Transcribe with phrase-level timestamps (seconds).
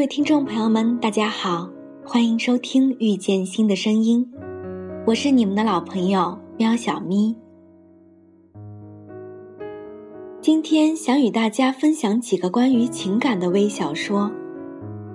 [0.00, 1.68] 各位听众朋友们，大家好，
[2.06, 4.26] 欢迎收听《遇见新的声音》，
[5.06, 7.36] 我是你们的老朋友喵小咪。
[10.40, 14.32] 今天想与大家分享几个关于情感的微小说，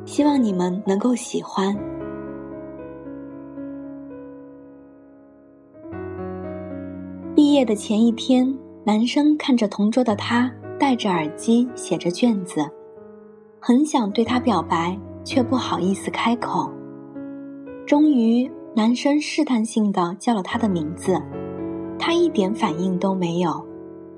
[0.05, 1.75] 希望你们能够喜欢。
[7.35, 12.63] 毕业的前一天，男生看着同桌的他戴着耳机写着卷子。
[13.67, 16.71] 很想对他表白，却不好意思开口。
[17.87, 21.19] 终于，男生试探性的叫了他的名字，
[21.97, 23.65] 他一点反应都没有，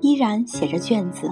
[0.02, 1.30] 依然写着卷子。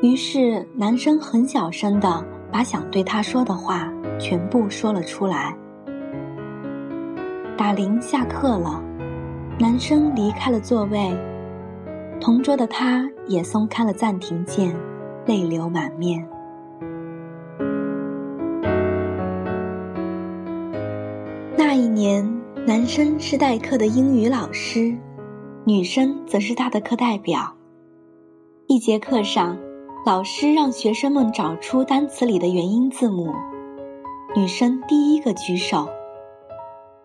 [0.00, 5.54] 于是，男生很小声的把想对他说的话全部说了出来。
[7.54, 8.82] 打铃下课了，
[9.58, 11.14] 男生离开了座位，
[12.18, 14.74] 同桌的他也松开了暂停键，
[15.26, 16.26] 泪流满面。
[21.74, 22.22] 那一年，
[22.66, 24.94] 男生是代课的英语老师，
[25.64, 27.56] 女生则是他的课代表。
[28.66, 29.56] 一节课上，
[30.04, 33.32] 老师让学生们找出单词里的元音字母，
[34.36, 35.88] 女生第一个举手。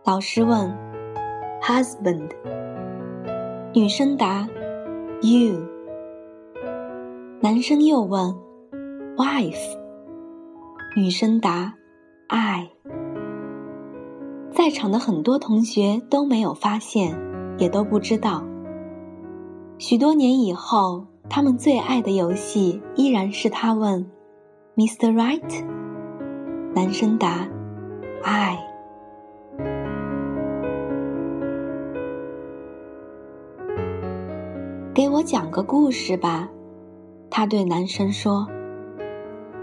[0.03, 0.77] 老师问
[1.61, 2.29] ：“husband。”
[3.73, 4.49] 女生答
[5.21, 5.61] ：“you。”
[7.39, 8.35] 男生又问
[9.15, 9.77] ：“wife。”
[10.97, 11.73] 女生答
[12.27, 12.69] ：“I。”
[14.67, 17.17] 在场的很多同学都没有发现，
[17.57, 18.43] 也都不知道。
[19.77, 24.11] 许多年以后，他们最爱的游戏依然是他问
[24.75, 25.13] ：“Mr.
[25.13, 25.63] Right？”
[26.75, 27.47] 男生答
[28.25, 28.59] ：“I。”
[34.93, 36.49] 给我讲个故事吧，
[37.29, 38.45] 他对男生说。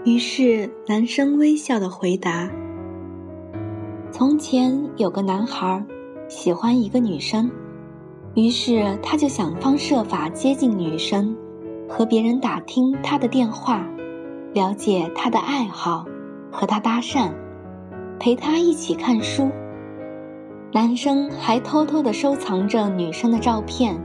[0.03, 2.49] 于是，男生微笑的回答。
[4.17, 5.85] 从前有个男孩，
[6.29, 7.51] 喜欢一个女生，
[8.33, 11.35] 于是他就想方设法接近女生，
[11.89, 13.85] 和别人打听她的电话，
[14.53, 16.05] 了解她的爱好，
[16.49, 17.29] 和她搭讪，
[18.17, 19.51] 陪她一起看书。
[20.71, 24.01] 男生还偷偷的收藏着女生的照片。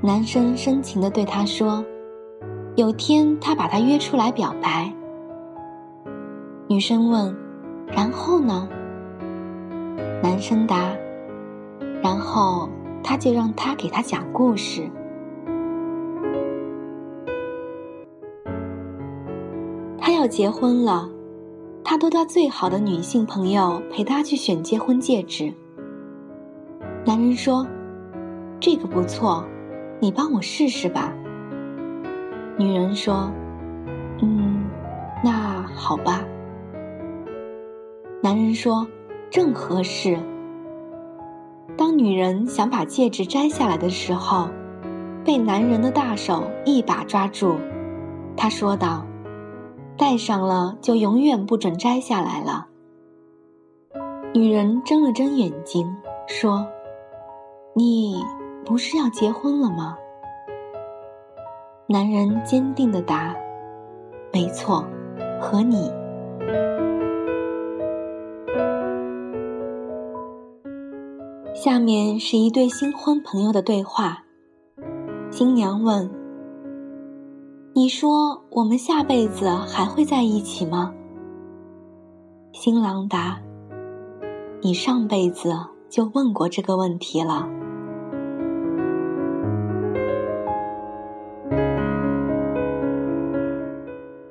[0.00, 1.84] 男生深情的对她说
[2.74, 4.90] ：“有天他把她约出来表白。”
[6.68, 7.43] 女生问。
[7.86, 8.68] 然后呢？
[10.22, 10.90] 男生答
[12.02, 12.68] ：“然后
[13.02, 14.88] 他就让他给他讲故事。”
[19.98, 21.08] 他要结婚了，
[21.84, 25.52] 他托他最好的女性朋友陪他去选结婚戒指。
[27.04, 27.66] 男人说
[28.58, 29.44] ：“这个不错，
[30.00, 31.12] 你帮我试试吧。”
[32.56, 33.30] 女人说
[34.22, 34.64] ：“嗯，
[35.22, 36.23] 那好吧。”
[38.24, 38.86] 男人说
[39.30, 40.18] ：“正合适。”
[41.76, 44.48] 当女人想把戒指摘下来的时候，
[45.22, 47.56] 被男人的大手一把抓住。
[48.34, 49.04] 他说道
[49.98, 52.66] ：“戴上了就永远不准摘下来了。”
[54.32, 55.94] 女人睁了睁眼睛，
[56.26, 56.66] 说
[57.76, 58.24] ：“你
[58.64, 59.98] 不是要结婚了吗？”
[61.86, 63.36] 男人坚定的答
[64.32, 64.82] ：“没错，
[65.38, 65.92] 和你。”
[71.64, 74.22] 下面是一对新婚朋友的对话。
[75.30, 76.10] 新娘问
[77.72, 80.92] ：“你说我们下辈子还会在一起吗？”
[82.52, 83.40] 新郎答
[84.60, 85.54] ：“你上辈子
[85.88, 87.48] 就问过这个问题了。”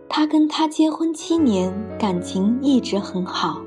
[0.08, 3.60] 他跟他结婚七年，感情一直很好。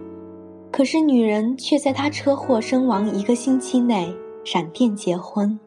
[0.76, 4.14] 可是，女人却在他车祸身亡一个星期内
[4.44, 5.58] 闪电结婚。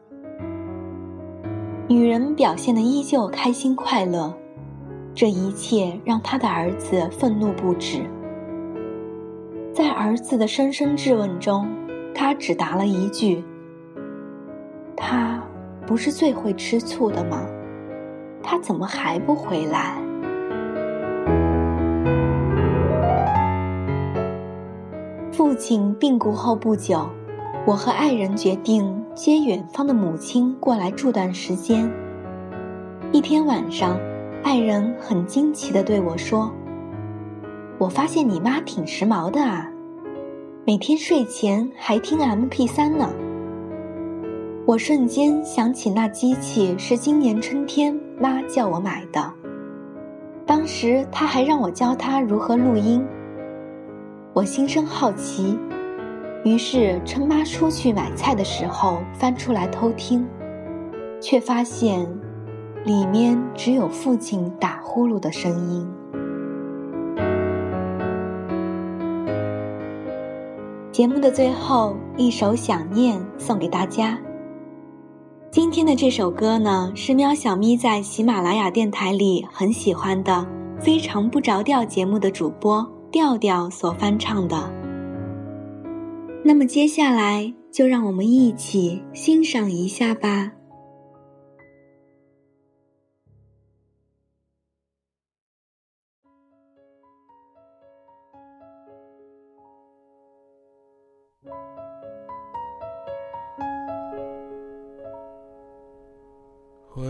[1.88, 4.32] 女人表现的依旧开心快乐，
[5.12, 8.08] 这一切让他的儿子愤怒不止。
[9.74, 11.66] 在儿子的声声质问中，
[12.14, 13.42] 他只答了一句
[14.96, 15.42] ：“他
[15.88, 17.44] 不是最会吃醋的吗？
[18.44, 20.00] 他怎么还不回来？”
[25.40, 27.08] 父亲病故后不久，
[27.66, 31.90] 我和爱人决定接远方的母亲过来住段时间。
[33.10, 33.98] 一天晚上，
[34.44, 36.52] 爱人很惊奇地对我说
[37.80, 39.66] ：“我发现你妈挺时髦的啊，
[40.66, 43.08] 每天睡前还听 MP3 呢。”
[44.68, 49.32] 我瞬间想起那机器是今年春天妈叫我买的。
[50.44, 53.02] 当时他还让我教他如何录音。
[54.32, 55.58] 我心生好奇，
[56.44, 60.24] 于是趁妈出去买菜的时候翻出来偷听，
[61.20, 62.06] 却发现
[62.84, 65.84] 里面只有父亲打呼噜的声音。
[70.92, 74.16] 节目的最后一首《想念》送给大家。
[75.50, 80.32] 今天的这首歌呢，是喵小咪在喜马拉雅电台里很喜欢的
[80.80, 84.70] 《非常不着调》节目的主播调调所翻唱的。
[86.44, 90.52] 那么接下来就让我们一起欣赏一下吧。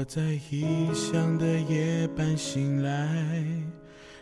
[0.00, 0.20] 我在
[0.50, 3.34] 异乡的夜半醒来，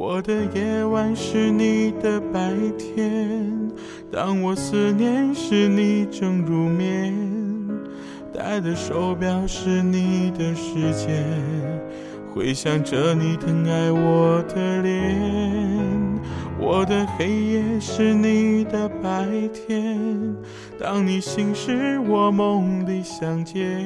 [0.00, 3.50] 我的夜晚是你的白天，
[4.12, 7.12] 当我思念时你正入眠，
[8.32, 11.26] 戴的手表是你的时间，
[12.32, 15.18] 回想着你疼爱我的脸。
[16.60, 19.98] 我的黑夜是你的白天，
[20.78, 23.84] 当你醒时，我梦里相见，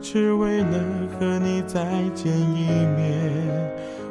[0.00, 1.84] 只为了和你再
[2.14, 3.14] 见一面，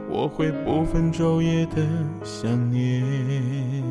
[0.10, 1.86] 我会不分昼夜的
[2.24, 3.83] 想念。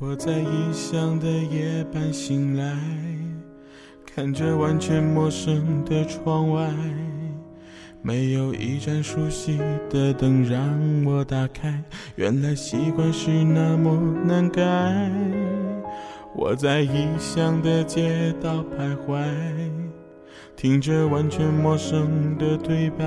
[0.00, 2.76] 我在异乡的夜半醒来，
[4.04, 6.68] 看着完全陌生的窗外，
[8.02, 9.56] 没有一盏熟悉
[9.88, 10.60] 的灯让
[11.04, 11.80] 我打开。
[12.16, 13.96] 原来习惯是那么
[14.26, 14.62] 难改。
[16.34, 19.24] 我在异乡的街道徘徊，
[20.56, 23.06] 听着完全陌生的对白。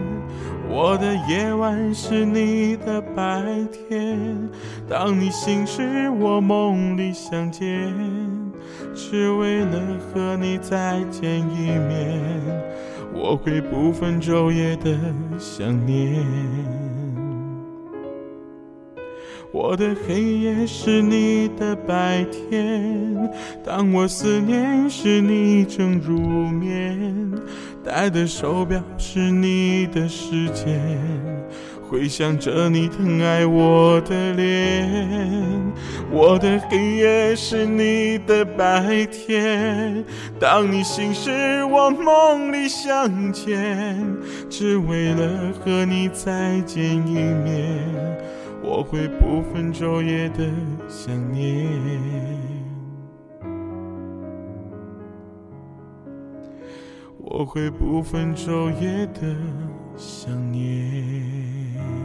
[0.73, 4.17] 我的夜晚是你的白天，
[4.87, 7.93] 当你醒时，我梦里相见，
[8.95, 12.21] 只为了和你再见一面，
[13.13, 14.97] 我会不分昼夜的
[15.37, 16.25] 想念。
[19.53, 23.29] 我的黑夜是你的白天，
[23.65, 27.29] 当我思念时，你正入眠。
[27.83, 30.89] 戴的手表是你的时间，
[31.81, 34.87] 回想着你疼爱我的脸。
[36.09, 40.05] 我的黑夜是你的白天，
[40.39, 44.01] 当你醒时，我梦里相见，
[44.49, 47.79] 只为了和你再见一面，
[48.63, 50.47] 我会不分昼夜的
[50.87, 51.67] 想念。
[57.17, 59.35] 我会不分昼夜的
[59.97, 62.00] 想念。